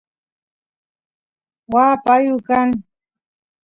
[1.73, 2.69] waa payu kan